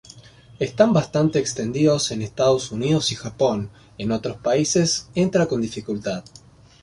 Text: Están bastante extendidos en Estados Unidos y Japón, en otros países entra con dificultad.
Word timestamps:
Están 0.57 0.93
bastante 0.93 1.37
extendidos 1.37 2.09
en 2.09 2.23
Estados 2.23 2.71
Unidos 2.71 3.11
y 3.11 3.15
Japón, 3.15 3.69
en 3.99 4.11
otros 4.11 4.37
países 4.37 5.07
entra 5.13 5.45
con 5.45 5.61
dificultad. 5.61 6.23